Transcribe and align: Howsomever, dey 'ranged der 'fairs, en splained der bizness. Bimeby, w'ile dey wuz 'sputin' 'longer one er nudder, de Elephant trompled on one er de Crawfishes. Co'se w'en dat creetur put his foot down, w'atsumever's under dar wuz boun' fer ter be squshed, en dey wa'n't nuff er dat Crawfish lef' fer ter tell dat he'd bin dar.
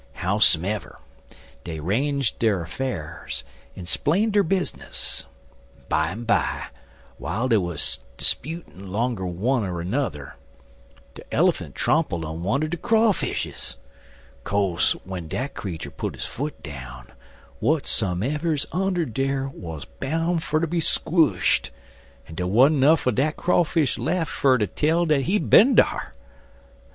Howsomever, 0.13 0.97
dey 1.63 1.79
'ranged 1.79 2.39
der 2.39 2.65
'fairs, 2.65 3.43
en 3.77 3.85
splained 3.85 4.33
der 4.33 4.41
bizness. 4.43 5.27
Bimeby, 5.89 6.69
w'ile 7.19 7.47
dey 7.49 7.57
wuz 7.57 7.99
'sputin' 8.17 8.89
'longer 8.89 9.27
one 9.27 9.63
er 9.63 9.83
nudder, 9.83 10.37
de 11.13 11.21
Elephant 11.31 11.75
trompled 11.75 12.25
on 12.25 12.41
one 12.41 12.63
er 12.63 12.67
de 12.67 12.77
Crawfishes. 12.77 13.75
Co'se 14.43 14.93
w'en 15.05 15.27
dat 15.27 15.53
creetur 15.53 15.91
put 15.91 16.15
his 16.15 16.25
foot 16.25 16.63
down, 16.63 17.11
w'atsumever's 17.61 18.65
under 18.71 19.05
dar 19.05 19.49
wuz 19.49 19.81
boun' 19.99 20.39
fer 20.39 20.59
ter 20.61 20.65
be 20.65 20.79
squshed, 20.79 21.69
en 22.27 22.33
dey 22.33 22.43
wa'n't 22.45 22.73
nuff 22.79 23.05
er 23.05 23.11
dat 23.11 23.35
Crawfish 23.37 23.99
lef' 23.99 24.27
fer 24.27 24.57
ter 24.57 24.65
tell 24.65 25.05
dat 25.05 25.21
he'd 25.25 25.51
bin 25.51 25.75
dar. 25.75 26.15